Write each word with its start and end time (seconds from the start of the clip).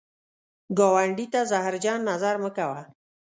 ګاونډي 0.77 1.25
ته 1.33 1.39
زهرجن 1.51 1.99
نظر 2.09 2.35
مه 2.43 2.49
کوه 2.57 2.81